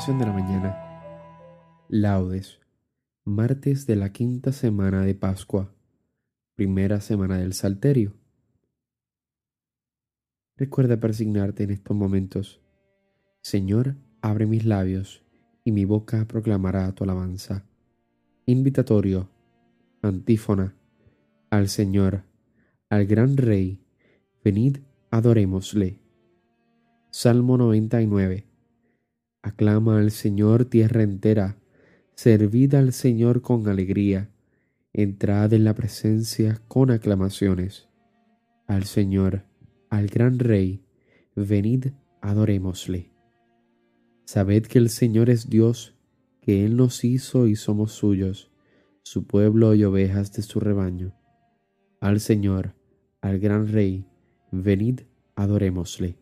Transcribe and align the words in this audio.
Oración 0.00 0.18
de 0.18 0.24
la 0.24 0.32
mañana. 0.32 0.78
Laudes. 1.90 2.58
Martes 3.26 3.86
de 3.86 3.96
la 3.96 4.14
quinta 4.14 4.50
semana 4.50 5.04
de 5.04 5.14
Pascua. 5.14 5.74
Primera 6.54 7.02
semana 7.02 7.36
del 7.36 7.52
Salterio. 7.52 8.14
Recuerda 10.56 10.98
persignarte 10.98 11.64
en 11.64 11.70
estos 11.72 11.94
momentos. 11.94 12.62
Señor, 13.42 13.96
abre 14.22 14.46
mis 14.46 14.64
labios 14.64 15.22
y 15.66 15.72
mi 15.72 15.84
boca 15.84 16.26
proclamará 16.26 16.90
tu 16.92 17.04
alabanza. 17.04 17.66
Invitatorio. 18.46 19.28
Antífona. 20.00 20.74
Al 21.50 21.68
Señor, 21.68 22.22
al 22.88 23.04
gran 23.04 23.36
Rey, 23.36 23.84
venid, 24.42 24.78
adorémosle. 25.10 26.00
Salmo 27.10 27.58
99. 27.58 28.49
Aclama 29.42 29.98
al 29.98 30.10
Señor 30.10 30.66
tierra 30.66 31.02
entera, 31.02 31.56
servid 32.14 32.74
al 32.74 32.92
Señor 32.92 33.40
con 33.40 33.66
alegría, 33.68 34.28
entrad 34.92 35.52
en 35.54 35.64
la 35.64 35.74
presencia 35.74 36.60
con 36.68 36.90
aclamaciones. 36.90 37.88
Al 38.66 38.84
Señor, 38.84 39.44
al 39.88 40.08
gran 40.08 40.38
Rey, 40.38 40.84
venid, 41.34 41.86
adorémosle. 42.20 43.10
Sabed 44.26 44.64
que 44.66 44.78
el 44.78 44.90
Señor 44.90 45.30
es 45.30 45.48
Dios, 45.48 45.96
que 46.42 46.64
Él 46.64 46.76
nos 46.76 47.02
hizo 47.02 47.46
y 47.46 47.56
somos 47.56 47.92
suyos, 47.92 48.50
su 49.02 49.26
pueblo 49.26 49.74
y 49.74 49.84
ovejas 49.84 50.32
de 50.32 50.42
su 50.42 50.60
rebaño. 50.60 51.14
Al 51.98 52.20
Señor, 52.20 52.74
al 53.22 53.40
gran 53.40 53.68
Rey, 53.68 54.04
venid, 54.52 55.00
adorémosle. 55.34 56.19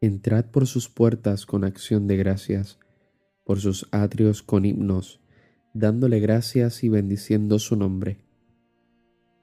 Entrad 0.00 0.44
por 0.44 0.68
sus 0.68 0.88
puertas 0.88 1.44
con 1.44 1.64
acción 1.64 2.06
de 2.06 2.16
gracias, 2.16 2.78
por 3.44 3.58
sus 3.58 3.88
atrios 3.90 4.44
con 4.44 4.64
himnos, 4.64 5.20
dándole 5.74 6.20
gracias 6.20 6.84
y 6.84 6.88
bendiciendo 6.88 7.58
su 7.58 7.74
nombre. 7.74 8.18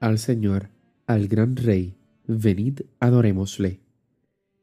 Al 0.00 0.18
Señor, 0.18 0.70
al 1.06 1.28
gran 1.28 1.56
Rey, 1.56 1.98
venid, 2.26 2.80
adorémosle. 3.00 3.80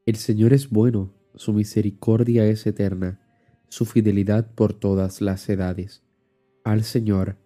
El 0.07 0.15
Señor 0.15 0.53
es 0.53 0.71
bueno, 0.71 1.13
su 1.35 1.53
misericordia 1.53 2.45
es 2.47 2.65
eterna, 2.65 3.19
su 3.69 3.85
fidelidad 3.85 4.51
por 4.55 4.73
todas 4.73 5.21
las 5.21 5.47
edades. 5.47 6.01
Al 6.63 6.83
Señor, 6.83 7.37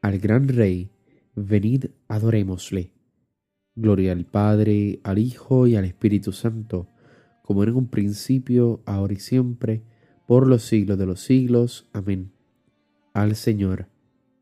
al 0.00 0.18
gran 0.20 0.48
Rey, 0.48 0.90
venid, 1.34 1.86
adorémosle. 2.08 2.92
Gloria 3.74 4.12
al 4.12 4.24
Padre, 4.24 5.00
al 5.04 5.18
Hijo 5.18 5.66
y 5.66 5.76
al 5.76 5.84
Espíritu 5.84 6.32
Santo, 6.32 6.88
como 7.50 7.64
en 7.64 7.74
un 7.74 7.88
principio, 7.88 8.80
ahora 8.86 9.14
y 9.14 9.16
siempre, 9.16 9.82
por 10.28 10.46
los 10.46 10.62
siglos 10.62 10.96
de 10.98 11.04
los 11.04 11.20
siglos. 11.20 11.88
Amén. 11.92 12.30
Al 13.12 13.34
Señor, 13.34 13.88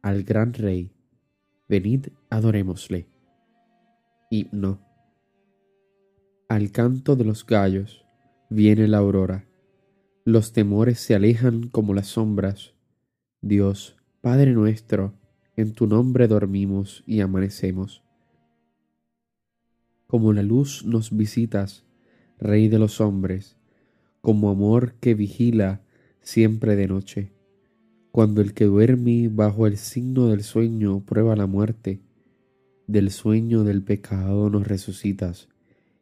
al 0.03 0.25
gran 0.25 0.53
Rey, 0.53 0.93
venid, 1.71 2.09
adorémosle. 2.29 3.09
Himno. 4.31 4.83
Al 6.51 6.71
canto 6.71 7.17
de 7.17 7.25
los 7.25 7.47
gallos 7.47 8.05
viene 8.51 8.87
la 8.89 8.99
aurora, 8.99 9.49
los 10.27 10.53
temores 10.53 11.01
se 11.01 11.15
alejan 11.15 11.69
como 11.69 11.95
las 11.95 12.09
sombras. 12.09 12.75
Dios, 13.41 13.97
Padre 14.21 14.53
nuestro, 14.53 15.15
en 15.57 15.73
tu 15.73 15.87
nombre 15.87 16.29
dormimos 16.29 17.05
y 17.07 17.21
amanecemos. 17.21 18.03
Como 20.07 20.35
la 20.35 20.43
luz 20.43 20.85
nos 20.85 21.17
visitas, 21.17 21.88
Rey 22.39 22.69
de 22.69 22.79
los 22.79 23.01
hombres, 23.01 23.57
como 24.21 24.51
amor 24.51 24.95
que 25.01 25.15
vigila 25.15 25.83
siempre 26.21 26.77
de 26.77 26.87
noche. 26.87 27.33
Cuando 28.13 28.41
el 28.41 28.55
que 28.55 28.65
duerme 28.65 29.29
bajo 29.29 29.67
el 29.67 29.77
signo 29.77 30.29
del 30.29 30.45
sueño 30.45 31.01
prueba 31.05 31.35
la 31.35 31.47
muerte, 31.47 32.01
del 32.87 33.11
sueño 33.11 33.65
del 33.65 33.83
pecado 33.83 34.51
nos 34.51 34.69
resucitas, 34.69 35.49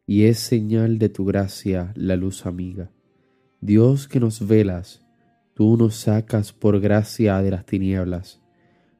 y 0.07 0.25
es 0.25 0.39
señal 0.39 0.99
de 0.99 1.09
tu 1.09 1.25
gracia 1.25 1.93
la 1.97 2.17
luz 2.17 2.45
amiga. 2.45 2.91
Dios 3.61 4.07
que 4.07 4.21
nos 4.21 4.47
velas, 4.47 5.05
tú 5.55 5.77
nos 5.79 5.97
sacas 5.97 6.53
por 6.53 6.81
gracia 6.81 7.41
de 7.41 7.51
las 7.51 7.65
tinieblas. 7.65 8.43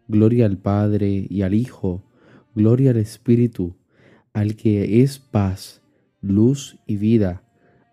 Gloria 0.09 0.47
al 0.47 0.57
Padre 0.57 1.27
y 1.29 1.43
al 1.43 1.53
Hijo, 1.53 2.03
gloria 2.55 2.93
al 2.93 2.97
Espíritu, 2.97 3.77
al 4.33 4.57
que 4.57 5.03
es 5.03 5.19
paz 5.19 5.83
luz 6.31 6.79
y 6.87 6.97
vida, 6.97 7.43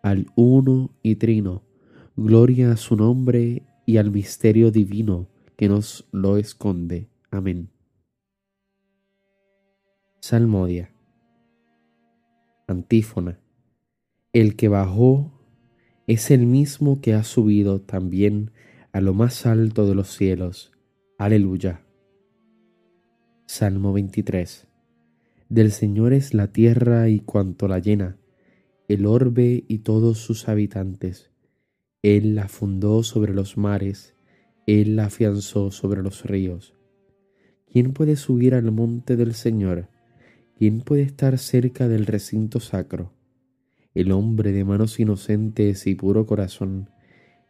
al 0.02 0.28
uno 0.36 0.92
y 1.02 1.16
trino, 1.16 1.64
gloria 2.16 2.72
a 2.72 2.78
su 2.78 2.96
nombre 2.96 3.64
y 3.86 3.98
al 3.98 4.12
misterio 4.12 4.72
divino 4.72 5.28
que 5.56 5.70
nos 5.70 6.08
lo 6.12 6.38
esconde. 6.38 7.10
Amén. 7.32 7.70
Salmodia. 10.20 10.94
Antífona. 12.68 13.40
El 14.32 14.56
que 14.56 14.68
bajó 14.68 15.32
es 16.08 16.32
el 16.32 16.46
mismo 16.46 17.02
que 17.02 17.14
ha 17.14 17.24
subido 17.24 17.82
también 17.82 18.52
a 18.92 19.02
lo 19.02 19.14
más 19.14 19.46
alto 19.46 19.86
de 19.88 19.96
los 19.96 20.10
cielos. 20.16 20.72
Aleluya. 21.18 21.82
Salmo 23.46 23.94
23. 23.94 24.68
Del 25.50 25.72
Señor 25.72 26.14
es 26.14 26.34
la 26.34 26.48
tierra 26.48 27.10
y 27.10 27.20
cuanto 27.20 27.68
la 27.68 27.80
llena, 27.80 28.18
el 28.94 29.06
orbe 29.06 29.64
y 29.68 29.80
todos 29.80 30.20
sus 30.20 30.48
habitantes. 30.48 31.32
Él 32.02 32.36
la 32.36 32.48
fundó 32.48 33.04
sobre 33.04 33.34
los 33.34 33.58
mares, 33.58 34.16
Él 34.68 34.96
la 34.96 35.06
afianzó 35.06 35.72
sobre 35.72 36.02
los 36.02 36.26
ríos. 36.26 36.74
¿Quién 37.72 37.94
puede 37.94 38.16
subir 38.16 38.56
al 38.56 38.72
monte 38.72 39.16
del 39.16 39.34
Señor? 39.34 39.90
¿Quién 40.58 40.82
puede 40.82 41.02
estar 41.02 41.38
cerca 41.38 41.88
del 41.88 42.06
recinto 42.06 42.60
sacro? 42.60 43.14
El 43.94 44.12
hombre 44.12 44.52
de 44.52 44.64
manos 44.64 45.00
inocentes 45.00 45.88
y 45.88 45.96
puro 45.96 46.26
corazón, 46.26 46.90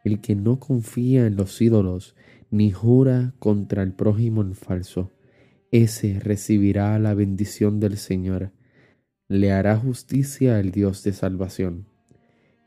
el 0.04 0.22
que 0.22 0.36
no 0.36 0.60
confía 0.60 1.28
en 1.28 1.36
los 1.36 1.62
ídolos, 1.62 2.16
ni 2.52 2.72
jura 2.72 3.34
contra 3.40 3.84
el 3.84 3.94
prójimo 3.94 4.42
en 4.42 4.56
falso 4.56 5.12
ese 5.74 6.20
recibirá 6.20 7.00
la 7.00 7.16
bendición 7.16 7.80
del 7.80 7.98
Señor, 7.98 8.52
le 9.34 9.52
hará 9.52 9.76
justicia 9.78 10.60
al 10.60 10.70
Dios 10.70 11.04
de 11.04 11.12
salvación. 11.12 11.88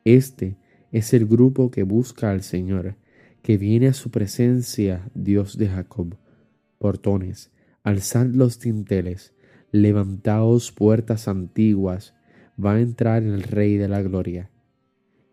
Este 0.05 0.57
es 0.91 1.15
el 1.15 1.27
grupo 1.27 1.71
que 1.71 1.85
busca 1.85 2.33
al 2.33 2.43
Señor, 2.43 2.97
que 3.43 3.57
viene 3.57 3.87
a 3.87 3.93
su 3.93 4.11
presencia, 4.11 5.09
Dios 5.15 5.59
de 5.59 5.69
Jacob. 5.69 6.17
Portones, 6.79 7.53
alzad 7.85 8.27
los 8.27 8.59
tinteles, 8.59 9.33
levantaos 9.71 10.73
puertas 10.73 11.29
antiguas, 11.29 12.15
va 12.63 12.75
a 12.75 12.81
entrar 12.81 13.23
el 13.23 13.45
Rey 13.45 13.77
de 13.77 13.87
la 13.87 14.03
Gloria. 14.03 14.51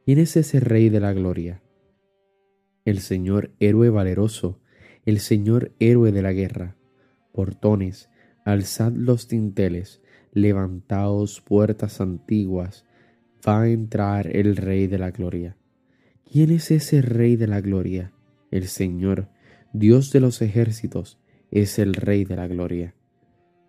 ¿Quién 0.06 0.20
es 0.20 0.38
ese 0.38 0.60
Rey 0.60 0.90
de 0.90 1.00
la 1.00 1.14
Gloria? 1.14 1.64
El 2.86 3.00
Señor 3.00 3.56
héroe 3.60 3.90
valeroso, 3.90 4.60
el 5.04 5.20
Señor 5.20 5.72
héroe 5.80 6.12
de 6.12 6.22
la 6.22 6.32
guerra 6.32 6.78
portones, 7.34 8.10
alzad 8.46 8.94
los 8.94 9.28
tinteles, 9.28 10.03
levantaos 10.34 11.42
puertas 11.42 12.02
antiguas, 12.02 12.86
va 13.48 13.62
a 13.62 13.70
entrar 13.70 14.36
el 14.36 14.56
Rey 14.56 14.88
de 14.88 14.98
la 14.98 15.12
Gloria. 15.12 15.56
¿Quién 16.30 16.50
es 16.50 16.72
ese 16.72 17.02
Rey 17.02 17.36
de 17.36 17.48
la 17.48 17.62
Gloria? 17.62 18.12
El 18.52 18.68
Señor, 18.68 19.30
Dios 19.74 20.12
de 20.12 20.20
los 20.20 20.42
ejércitos, 20.42 21.20
es 21.52 21.78
el 21.78 21.94
Rey 21.94 22.26
de 22.26 22.36
la 22.36 22.48
Gloria. 22.48 22.96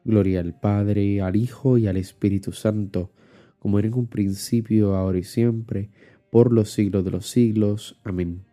Gloria 0.05 0.41
al 0.41 0.59
Padre, 0.59 1.21
al 1.21 1.37
Hijo 1.37 1.79
y 1.79 1.87
al 1.87 1.97
Espíritu 1.97 2.53
Santo, 2.53 3.11
como 3.59 3.79
era 3.79 3.89
en 3.89 3.95
un 3.95 4.07
principio, 4.07 4.95
ahora 4.95 5.19
y 5.19 5.25
siempre, 5.25 5.91
por 6.31 6.53
los 6.53 6.71
siglos 6.71 7.05
de 7.05 7.11
los 7.11 7.29
siglos. 7.29 8.01
Amén. 8.05 8.45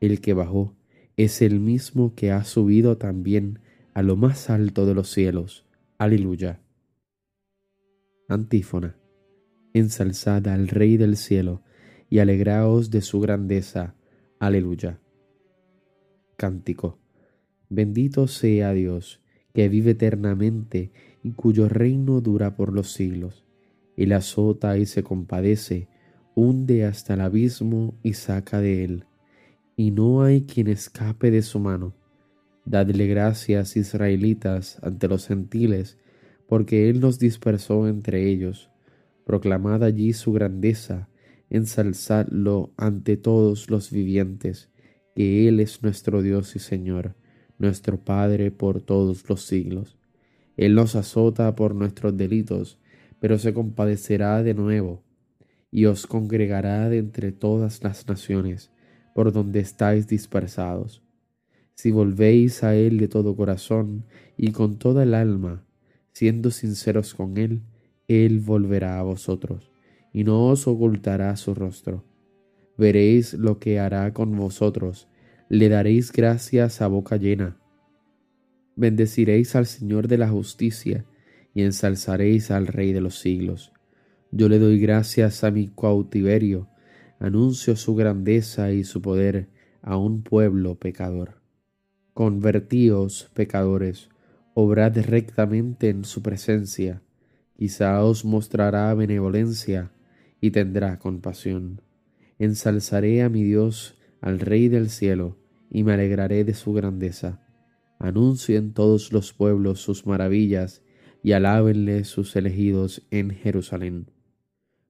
El 0.00 0.20
que 0.20 0.34
bajó 0.34 0.74
es 1.16 1.42
el 1.42 1.60
mismo 1.60 2.14
que 2.14 2.30
ha 2.30 2.44
subido 2.44 2.96
también 2.96 3.58
a 3.92 4.02
lo 4.02 4.16
más 4.16 4.48
alto 4.48 4.86
de 4.86 4.94
los 4.94 5.10
cielos. 5.10 5.66
Aleluya. 5.98 6.60
Antífona. 8.30 8.96
Ensalzad 9.74 10.46
al 10.46 10.68
Rey 10.68 10.96
del 10.96 11.16
cielo 11.16 11.62
y 12.08 12.20
alegraos 12.20 12.92
de 12.92 13.00
su 13.00 13.18
grandeza. 13.18 13.96
Aleluya. 14.38 15.00
Cántico. 16.36 17.00
Bendito 17.70 18.28
sea 18.28 18.72
Dios, 18.72 19.20
que 19.52 19.68
vive 19.68 19.90
eternamente 19.92 20.92
y 21.24 21.32
cuyo 21.32 21.68
reino 21.68 22.20
dura 22.20 22.54
por 22.54 22.72
los 22.72 22.92
siglos. 22.92 23.44
Él 23.96 24.12
azota 24.12 24.78
y 24.78 24.86
se 24.86 25.02
compadece, 25.02 25.88
hunde 26.36 26.84
hasta 26.84 27.14
el 27.14 27.22
abismo 27.22 27.98
y 28.04 28.12
saca 28.12 28.60
de 28.60 28.84
él, 28.84 29.06
y 29.74 29.90
no 29.90 30.22
hay 30.22 30.42
quien 30.42 30.68
escape 30.68 31.32
de 31.32 31.42
su 31.42 31.58
mano. 31.58 31.96
Dadle 32.64 33.08
gracias, 33.08 33.76
israelitas, 33.76 34.78
ante 34.82 35.08
los 35.08 35.26
gentiles, 35.26 35.98
porque 36.50 36.90
Él 36.90 36.98
nos 36.98 37.20
dispersó 37.20 37.86
entre 37.86 38.28
ellos. 38.28 38.70
Proclamad 39.24 39.84
allí 39.84 40.12
su 40.12 40.32
grandeza, 40.32 41.08
ensalzadlo 41.48 42.72
ante 42.76 43.16
todos 43.16 43.70
los 43.70 43.92
vivientes, 43.92 44.68
que 45.14 45.46
Él 45.46 45.60
es 45.60 45.84
nuestro 45.84 46.22
Dios 46.22 46.56
y 46.56 46.58
Señor, 46.58 47.14
nuestro 47.58 47.98
Padre 47.98 48.50
por 48.50 48.82
todos 48.82 49.28
los 49.28 49.42
siglos. 49.42 49.96
Él 50.56 50.74
nos 50.74 50.96
azota 50.96 51.54
por 51.54 51.76
nuestros 51.76 52.16
delitos, 52.16 52.80
pero 53.20 53.38
se 53.38 53.54
compadecerá 53.54 54.42
de 54.42 54.54
nuevo, 54.54 55.04
y 55.70 55.84
os 55.84 56.08
congregará 56.08 56.88
de 56.88 56.98
entre 56.98 57.30
todas 57.30 57.84
las 57.84 58.08
naciones, 58.08 58.72
por 59.14 59.30
donde 59.32 59.60
estáis 59.60 60.08
dispersados. 60.08 61.00
Si 61.76 61.92
volvéis 61.92 62.64
a 62.64 62.74
Él 62.74 62.98
de 62.98 63.06
todo 63.06 63.36
corazón 63.36 64.04
y 64.36 64.50
con 64.50 64.80
toda 64.80 65.04
el 65.04 65.14
alma, 65.14 65.64
siendo 66.12 66.50
sinceros 66.50 67.14
con 67.14 67.36
Él, 67.36 67.62
Él 68.08 68.40
volverá 68.40 68.98
a 68.98 69.02
vosotros, 69.02 69.70
y 70.12 70.24
no 70.24 70.46
os 70.46 70.66
ocultará 70.66 71.34
su 71.36 71.54
rostro. 71.54 72.04
Veréis 72.76 73.34
lo 73.34 73.58
que 73.58 73.78
hará 73.78 74.12
con 74.12 74.36
vosotros, 74.36 75.08
le 75.48 75.68
daréis 75.68 76.12
gracias 76.12 76.80
a 76.80 76.86
boca 76.86 77.16
llena. 77.16 77.58
Bendeciréis 78.76 79.54
al 79.56 79.66
Señor 79.66 80.08
de 80.08 80.18
la 80.18 80.28
justicia, 80.28 81.04
y 81.54 81.62
ensalzaréis 81.62 82.50
al 82.50 82.66
Rey 82.66 82.92
de 82.92 83.00
los 83.00 83.18
siglos. 83.18 83.72
Yo 84.30 84.48
le 84.48 84.58
doy 84.58 84.78
gracias 84.78 85.42
a 85.42 85.50
mi 85.50 85.68
cautiverio, 85.68 86.68
anuncio 87.18 87.76
su 87.76 87.94
grandeza 87.94 88.72
y 88.72 88.84
su 88.84 89.02
poder 89.02 89.48
a 89.82 89.96
un 89.96 90.22
pueblo 90.22 90.76
pecador. 90.76 91.40
Convertíos, 92.14 93.30
pecadores, 93.34 94.08
obrad 94.60 94.96
rectamente 94.98 95.88
en 95.88 96.04
su 96.04 96.22
presencia, 96.22 97.02
quizá 97.56 98.02
os 98.04 98.24
mostrará 98.24 98.92
benevolencia 98.94 99.92
y 100.40 100.50
tendrá 100.50 100.98
compasión. 100.98 101.82
Ensalzaré 102.38 103.22
a 103.22 103.28
mi 103.28 103.42
Dios, 103.42 103.98
al 104.20 104.40
Rey 104.40 104.68
del 104.68 104.90
cielo, 104.90 105.36
y 105.70 105.84
me 105.84 105.92
alegraré 105.92 106.44
de 106.44 106.54
su 106.54 106.72
grandeza. 106.72 107.40
Anuncien 107.98 108.72
todos 108.72 109.12
los 109.12 109.32
pueblos 109.32 109.80
sus 109.80 110.06
maravillas, 110.06 110.82
y 111.22 111.32
alábenle 111.32 112.04
sus 112.04 112.34
elegidos 112.34 113.06
en 113.10 113.30
Jerusalén. 113.30 114.06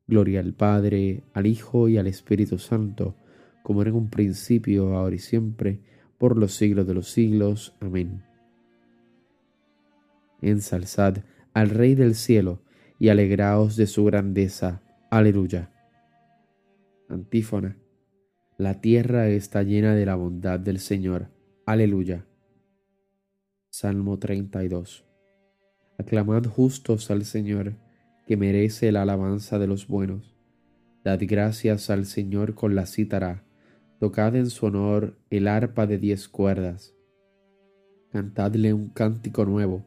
Gloria 0.06 0.40
al 0.40 0.54
Padre, 0.54 1.24
al 1.32 1.46
Hijo 1.46 1.88
y 1.88 1.98
al 1.98 2.06
Espíritu 2.06 2.58
Santo, 2.58 3.16
como 3.62 3.82
era 3.82 3.90
en 3.90 3.96
un 3.96 4.10
principio, 4.10 4.96
ahora 4.96 5.16
y 5.16 5.18
siempre, 5.18 5.80
por 6.18 6.36
los 6.36 6.54
siglos 6.54 6.86
de 6.86 6.94
los 6.94 7.08
siglos. 7.10 7.74
Amén. 7.80 8.29
Ensalzad 10.42 11.18
al 11.54 11.70
Rey 11.70 11.94
del 11.94 12.14
cielo 12.14 12.62
y 12.98 13.08
alegraos 13.08 13.76
de 13.76 13.86
su 13.86 14.04
grandeza. 14.04 14.82
Aleluya. 15.10 15.70
Antífona. 17.08 17.76
La 18.58 18.80
tierra 18.80 19.28
está 19.28 19.62
llena 19.62 19.94
de 19.94 20.06
la 20.06 20.14
bondad 20.14 20.60
del 20.60 20.78
Señor. 20.78 21.28
Aleluya. 21.66 22.26
Salmo 23.70 24.18
32. 24.18 25.04
Aclamad 25.98 26.44
justos 26.44 27.10
al 27.10 27.24
Señor, 27.24 27.74
que 28.26 28.36
merece 28.36 28.92
la 28.92 29.02
alabanza 29.02 29.58
de 29.58 29.66
los 29.66 29.86
buenos. 29.86 30.36
Dad 31.04 31.20
gracias 31.22 31.88
al 31.88 32.04
Señor 32.04 32.54
con 32.54 32.74
la 32.74 32.86
cítara, 32.86 33.44
tocad 33.98 34.36
en 34.36 34.50
su 34.50 34.66
honor 34.66 35.18
el 35.30 35.48
arpa 35.48 35.86
de 35.86 35.98
diez 35.98 36.28
cuerdas. 36.28 36.94
Cantadle 38.12 38.74
un 38.74 38.88
cántico 38.88 39.44
nuevo, 39.44 39.86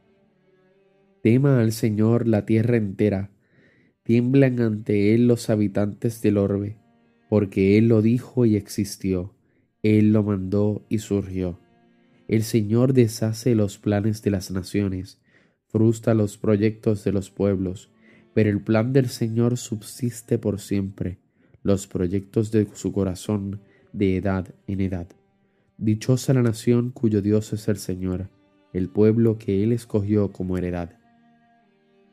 Tema 1.21 1.59
al 1.59 1.71
Señor 1.71 2.27
la 2.27 2.45
tierra 2.47 2.77
entera, 2.77 3.29
tiemblan 4.03 4.59
ante 4.59 5.13
Él 5.13 5.27
los 5.27 5.51
habitantes 5.51 6.21
del 6.23 6.37
orbe, 6.37 6.77
porque 7.29 7.77
Él 7.77 7.87
lo 7.87 8.01
dijo 8.01 8.45
y 8.45 8.55
existió, 8.55 9.35
Él 9.83 10.13
lo 10.13 10.23
mandó 10.23 10.83
y 10.89 10.97
surgió. 10.97 11.59
El 12.27 12.41
Señor 12.41 12.93
deshace 12.93 13.53
los 13.53 13.77
planes 13.77 14.23
de 14.23 14.31
las 14.31 14.49
naciones, 14.49 15.21
frustra 15.67 16.15
los 16.15 16.37
proyectos 16.39 17.03
de 17.03 17.11
los 17.11 17.29
pueblos, 17.29 17.91
pero 18.33 18.49
el 18.49 18.61
plan 18.61 18.91
del 18.91 19.07
Señor 19.07 19.57
subsiste 19.57 20.39
por 20.39 20.59
siempre, 20.59 21.19
los 21.61 21.85
proyectos 21.85 22.51
de 22.51 22.67
su 22.73 22.91
corazón 22.91 23.61
de 23.93 24.17
edad 24.17 24.55
en 24.65 24.81
edad. 24.81 25.07
Dichosa 25.77 26.33
la 26.33 26.41
nación 26.41 26.89
cuyo 26.89 27.21
Dios 27.21 27.53
es 27.53 27.67
el 27.67 27.77
Señor, 27.77 28.29
el 28.73 28.89
pueblo 28.89 29.37
que 29.37 29.63
Él 29.63 29.71
escogió 29.71 30.31
como 30.31 30.57
heredad. 30.57 31.00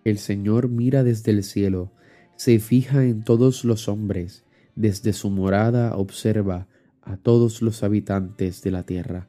El 0.05 0.19
Señor 0.19 0.69
mira 0.69 1.05
desde 1.05 1.33
el 1.33 1.43
cielo, 1.43 1.93
se 2.37 2.59
fija 2.59 3.05
en 3.05 3.23
todos 3.23 3.65
los 3.65 3.89
hombres, 3.89 4.45
desde 4.77 5.13
su 5.13 5.31
morada 5.31 5.97
observa 5.97 6.69
a 7.03 7.17
todos 7.17 7.63
los 7.63 7.83
habitantes 7.83 8.63
de 8.63 8.71
la 8.71 8.85
tierra. 8.85 9.29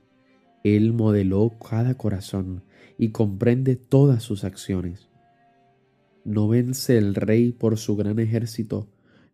Él 0.64 0.94
modeló 0.94 1.54
cada 1.60 1.96
corazón, 1.96 2.64
y 3.00 3.10
comprende 3.10 3.78
todas 3.78 4.22
sus 4.22 4.44
acciones. 4.44 5.08
No 6.26 6.50
vence 6.50 6.98
el 6.98 7.16
rey 7.16 7.54
por 7.54 7.78
su 7.78 7.96
gran 7.96 8.20
ejército, 8.20 8.90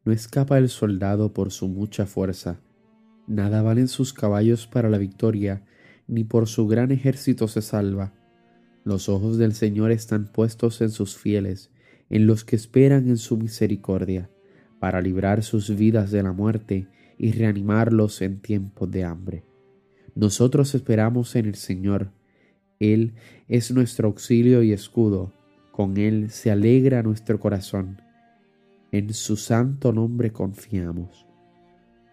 no 0.05 0.13
escapa 0.13 0.59
el 0.59 0.69
soldado 0.69 1.33
por 1.33 1.51
su 1.51 1.67
mucha 1.67 2.05
fuerza. 2.05 2.61
Nada 3.27 3.63
valen 3.63 3.87
sus 3.87 4.13
caballos 4.13 4.67
para 4.67 4.87
la 4.91 4.99
victoria, 4.99 5.65
ni 6.07 6.23
por 6.23 6.47
su 6.47 6.67
gran 6.67 6.91
ejército 6.91 7.47
se 7.47 7.63
salva. 7.63 8.13
Los 8.85 9.09
ojos 9.09 9.37
del 9.37 9.53
Señor 9.53 9.91
están 9.91 10.31
puestos 10.31 10.79
en 10.79 10.91
sus 10.91 11.17
fieles, 11.17 11.69
en 12.09 12.25
los 12.25 12.45
que 12.45 12.55
esperan 12.55 13.09
en 13.09 13.17
su 13.17 13.35
misericordia, 13.35 14.29
para 14.79 15.01
librar 15.01 15.43
sus 15.43 15.75
vidas 15.75 16.11
de 16.11 16.23
la 16.23 16.31
muerte 16.31 16.87
y 17.17 17.33
reanimarlos 17.33 18.21
en 18.21 18.39
tiempos 18.39 18.89
de 18.89 19.03
hambre. 19.03 19.43
Nosotros 20.15 20.73
esperamos 20.75 21.35
en 21.35 21.47
el 21.47 21.55
Señor, 21.55 22.11
él 22.79 23.13
es 23.47 23.71
nuestro 23.71 24.07
auxilio 24.07 24.61
y 24.61 24.73
escudo, 24.73 25.31
con 25.71 25.97
Él 25.97 26.29
se 26.29 26.51
alegra 26.51 27.03
nuestro 27.03 27.39
corazón. 27.39 28.01
En 28.91 29.13
su 29.13 29.37
santo 29.37 29.93
nombre 29.93 30.31
confiamos. 30.31 31.25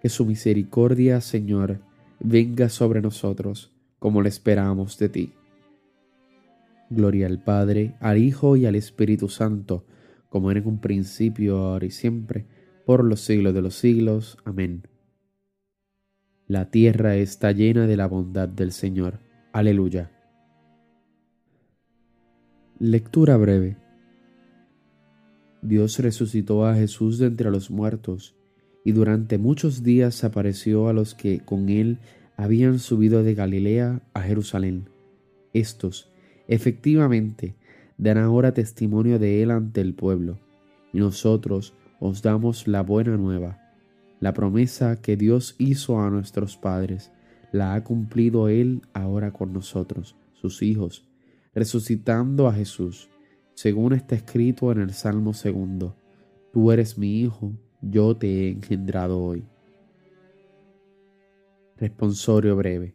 Que 0.00 0.08
su 0.08 0.24
misericordia, 0.24 1.20
Señor, 1.20 1.80
venga 2.20 2.68
sobre 2.68 3.00
nosotros, 3.00 3.72
como 3.98 4.22
le 4.22 4.28
esperamos 4.28 4.98
de 4.98 5.08
ti. 5.08 5.32
Gloria 6.94 7.26
al 7.26 7.42
Padre, 7.42 7.96
al 8.00 8.18
Hijo 8.18 8.56
y 8.56 8.66
al 8.66 8.74
Espíritu 8.74 9.28
Santo, 9.28 9.84
como 10.28 10.50
era 10.50 10.60
en 10.60 10.66
un 10.66 10.80
principio, 10.80 11.58
ahora 11.58 11.86
y 11.86 11.90
siempre, 11.90 12.46
por 12.86 13.04
los 13.04 13.20
siglos 13.20 13.54
de 13.54 13.62
los 13.62 13.74
siglos. 13.74 14.38
Amén. 14.44 14.88
La 16.46 16.70
tierra 16.70 17.16
está 17.16 17.52
llena 17.52 17.86
de 17.86 17.96
la 17.96 18.06
bondad 18.06 18.48
del 18.48 18.72
Señor. 18.72 19.20
Aleluya. 19.52 20.10
Lectura 22.78 23.36
breve. 23.36 23.76
Dios 25.62 25.98
resucitó 25.98 26.66
a 26.66 26.74
Jesús 26.74 27.18
de 27.18 27.26
entre 27.26 27.50
los 27.50 27.70
muertos 27.70 28.34
y 28.84 28.92
durante 28.92 29.38
muchos 29.38 29.82
días 29.82 30.24
apareció 30.24 30.88
a 30.88 30.92
los 30.92 31.14
que 31.14 31.40
con 31.40 31.68
él 31.68 32.00
habían 32.36 32.80
subido 32.80 33.22
de 33.22 33.34
Galilea 33.34 34.02
a 34.12 34.22
Jerusalén. 34.22 34.88
Estos, 35.52 36.11
efectivamente, 36.48 37.56
dan 37.98 38.18
ahora 38.18 38.52
testimonio 38.52 39.18
de 39.18 39.42
él 39.42 39.50
ante 39.50 39.80
el 39.80 39.94
pueblo, 39.94 40.38
y 40.92 40.98
nosotros 40.98 41.74
os 42.00 42.22
damos 42.22 42.66
la 42.66 42.82
buena 42.82 43.16
nueva. 43.16 43.58
La 44.20 44.32
promesa 44.32 45.00
que 45.00 45.16
Dios 45.16 45.54
hizo 45.58 46.00
a 46.00 46.10
nuestros 46.10 46.56
padres, 46.56 47.12
la 47.52 47.74
ha 47.74 47.84
cumplido 47.84 48.48
él 48.48 48.82
ahora 48.92 49.32
con 49.32 49.52
nosotros, 49.52 50.16
sus 50.32 50.62
hijos, 50.62 51.08
resucitando 51.54 52.48
a 52.48 52.54
Jesús, 52.54 53.10
según 53.54 53.92
está 53.92 54.14
escrito 54.14 54.72
en 54.72 54.80
el 54.80 54.92
Salmo 54.92 55.34
segundo, 55.34 55.96
Tú 56.52 56.70
eres 56.70 56.98
mi 56.98 57.20
Hijo, 57.20 57.52
yo 57.80 58.14
te 58.16 58.26
he 58.26 58.50
engendrado 58.50 59.22
hoy. 59.22 59.44
Responsorio 61.78 62.54
breve. 62.56 62.94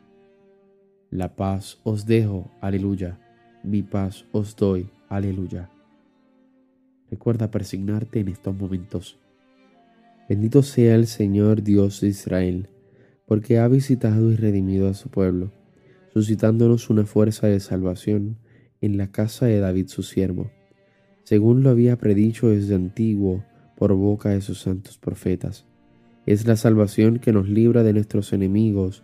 La 1.11 1.35
paz 1.35 1.79
os 1.83 2.05
dejo, 2.07 2.49
aleluya. 2.61 3.19
Mi 3.63 3.83
paz 3.83 4.25
os 4.31 4.55
doy, 4.55 4.89
aleluya. 5.09 5.69
Recuerda 7.09 7.51
persignarte 7.51 8.21
en 8.21 8.29
estos 8.29 8.55
momentos. 8.55 9.19
Bendito 10.27 10.63
sea 10.63 10.95
el 10.95 11.05
Señor 11.05 11.61
Dios 11.61 12.01
de 12.01 12.07
Israel, 12.07 12.69
porque 13.27 13.59
ha 13.59 13.67
visitado 13.67 14.31
y 14.31 14.35
redimido 14.35 14.89
a 14.89 14.93
su 14.93 15.09
pueblo 15.09 15.51
suscitándonos 16.13 16.89
una 16.89 17.05
fuerza 17.05 17.47
de 17.47 17.59
salvación 17.59 18.37
en 18.81 18.97
la 18.97 19.11
casa 19.11 19.45
de 19.45 19.59
David 19.59 19.87
su 19.87 20.03
siervo, 20.03 20.51
según 21.23 21.63
lo 21.63 21.69
había 21.69 21.97
predicho 21.97 22.49
desde 22.49 22.75
antiguo 22.75 23.43
por 23.77 23.93
boca 23.93 24.29
de 24.29 24.41
sus 24.41 24.61
santos 24.61 24.97
profetas. 24.97 25.65
Es 26.25 26.45
la 26.45 26.55
salvación 26.55 27.19
que 27.19 27.31
nos 27.31 27.47
libra 27.47 27.83
de 27.83 27.93
nuestros 27.93 28.33
enemigos 28.33 29.03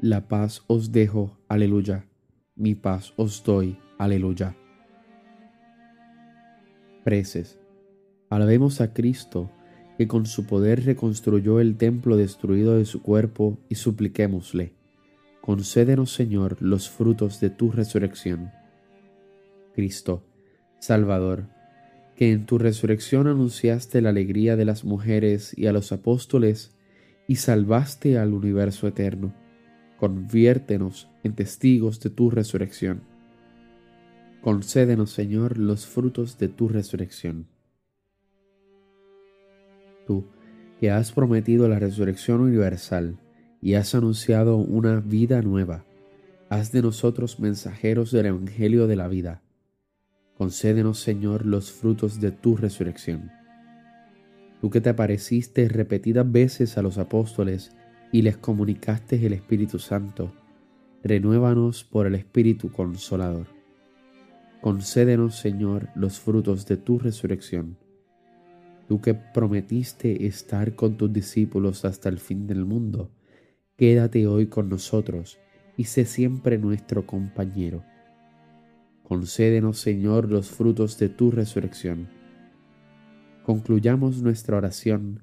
La 0.00 0.28
paz 0.28 0.62
os 0.66 0.92
dejo, 0.92 1.38
aleluya. 1.48 2.06
Mi 2.56 2.74
paz 2.74 3.12
os 3.16 3.42
doy, 3.44 3.78
aleluya. 3.98 4.56
Preces. 7.04 7.58
Alabemos 8.30 8.80
a 8.80 8.92
Cristo, 8.92 9.50
que 9.98 10.08
con 10.08 10.26
su 10.26 10.46
poder 10.46 10.84
reconstruyó 10.84 11.60
el 11.60 11.76
templo 11.76 12.16
destruido 12.16 12.76
de 12.76 12.84
su 12.84 13.02
cuerpo, 13.02 13.58
y 13.68 13.74
supliquémosle 13.74 14.72
concédenos, 15.40 16.12
Señor, 16.12 16.58
los 16.60 16.88
frutos 16.88 17.40
de 17.40 17.50
tu 17.50 17.72
resurrección. 17.72 18.52
Cristo, 19.74 20.22
Salvador, 20.78 21.48
que 22.14 22.30
en 22.30 22.46
tu 22.46 22.58
resurrección 22.58 23.26
anunciaste 23.26 24.00
la 24.00 24.10
alegría 24.10 24.56
de 24.56 24.64
las 24.64 24.84
mujeres 24.84 25.56
y 25.56 25.66
a 25.66 25.72
los 25.72 25.92
apóstoles 25.92 26.76
y 27.26 27.36
salvaste 27.36 28.18
al 28.18 28.32
universo 28.32 28.86
eterno, 28.86 29.34
conviértenos 30.00 31.10
en 31.22 31.34
testigos 31.34 32.00
de 32.00 32.08
tu 32.08 32.30
resurrección. 32.30 33.02
Concédenos, 34.40 35.10
Señor, 35.10 35.58
los 35.58 35.86
frutos 35.86 36.38
de 36.38 36.48
tu 36.48 36.68
resurrección. 36.68 37.46
Tú, 40.06 40.24
que 40.80 40.90
has 40.90 41.12
prometido 41.12 41.68
la 41.68 41.78
resurrección 41.78 42.40
universal, 42.40 43.18
y 43.60 43.74
has 43.74 43.94
anunciado 43.94 44.56
una 44.56 45.00
vida 45.00 45.42
nueva. 45.42 45.84
Haz 46.48 46.72
de 46.72 46.80
nosotros 46.80 47.38
mensajeros 47.38 48.10
del 48.10 48.24
Evangelio 48.24 48.86
de 48.86 48.96
la 48.96 49.06
vida. 49.06 49.42
Concédenos, 50.38 50.98
Señor, 50.98 51.44
los 51.44 51.70
frutos 51.70 52.22
de 52.22 52.30
tu 52.30 52.56
resurrección. 52.56 53.30
Tú 54.62 54.70
que 54.70 54.80
te 54.80 54.88
apareciste 54.88 55.68
repetidas 55.68 56.32
veces 56.32 56.78
a 56.78 56.82
los 56.82 56.96
apóstoles 56.96 57.76
y 58.12 58.22
les 58.22 58.36
comunicaste 58.36 59.24
el 59.24 59.32
Espíritu 59.32 59.78
Santo, 59.78 60.32
renuévanos 61.02 61.84
por 61.84 62.06
el 62.06 62.14
Espíritu 62.14 62.70
Consolador. 62.70 63.46
Concédenos, 64.60 65.36
Señor, 65.36 65.88
los 65.94 66.20
frutos 66.20 66.66
de 66.66 66.76
tu 66.76 66.98
resurrección. 66.98 67.76
Tú 68.88 69.00
que 69.00 69.14
prometiste 69.14 70.26
estar 70.26 70.74
con 70.74 70.96
tus 70.96 71.12
discípulos 71.12 71.84
hasta 71.84 72.08
el 72.08 72.18
fin 72.18 72.46
del 72.46 72.64
mundo, 72.64 73.10
Quédate 73.80 74.26
hoy 74.26 74.48
con 74.48 74.68
nosotros 74.68 75.38
y 75.74 75.84
sé 75.84 76.04
siempre 76.04 76.58
nuestro 76.58 77.06
compañero. 77.06 77.82
Concédenos, 79.04 79.78
Señor, 79.80 80.30
los 80.30 80.50
frutos 80.50 80.98
de 80.98 81.08
tu 81.08 81.30
resurrección. 81.30 82.06
Concluyamos 83.42 84.20
nuestra 84.20 84.58
oración 84.58 85.22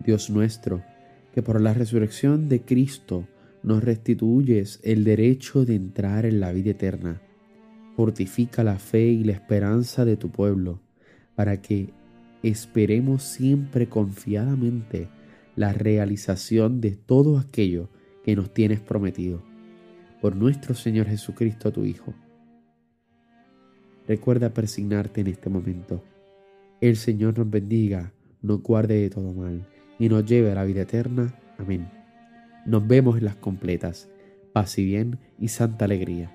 Dios 0.00 0.30
nuestro, 0.30 0.82
que 1.32 1.42
por 1.42 1.60
la 1.60 1.74
resurrección 1.74 2.48
de 2.48 2.62
Cristo 2.62 3.26
nos 3.62 3.82
restituyes 3.82 4.80
el 4.84 5.04
derecho 5.04 5.64
de 5.64 5.74
entrar 5.74 6.24
en 6.24 6.40
la 6.40 6.52
vida 6.52 6.70
eterna. 6.70 7.20
Fortifica 7.96 8.62
la 8.62 8.78
fe 8.78 9.08
y 9.08 9.24
la 9.24 9.32
esperanza 9.32 10.04
de 10.04 10.16
tu 10.16 10.30
pueblo, 10.30 10.80
para 11.34 11.60
que 11.60 11.90
esperemos 12.42 13.22
siempre 13.22 13.88
confiadamente 13.88 15.08
la 15.56 15.72
realización 15.72 16.80
de 16.80 16.92
todo 16.92 17.38
aquello 17.38 17.90
que 18.24 18.36
nos 18.36 18.52
tienes 18.52 18.80
prometido. 18.80 19.42
Por 20.20 20.36
nuestro 20.36 20.74
Señor 20.74 21.06
Jesucristo, 21.06 21.72
tu 21.72 21.84
Hijo. 21.84 22.14
Recuerda 24.06 24.54
persignarte 24.54 25.22
en 25.22 25.26
este 25.26 25.50
momento. 25.50 26.02
El 26.80 26.96
Señor 26.96 27.38
nos 27.38 27.50
bendiga, 27.50 28.12
nos 28.42 28.62
guarde 28.62 29.00
de 29.00 29.10
todo 29.10 29.32
mal 29.32 29.66
y 29.98 30.08
nos 30.08 30.24
lleve 30.24 30.52
a 30.52 30.54
la 30.54 30.64
vida 30.64 30.82
eterna. 30.82 31.34
Amén. 31.58 31.88
Nos 32.64 32.86
vemos 32.86 33.18
en 33.18 33.24
las 33.24 33.36
completas. 33.36 34.08
Paz 34.52 34.78
y 34.78 34.84
bien 34.84 35.18
y 35.38 35.48
santa 35.48 35.84
alegría. 35.84 36.32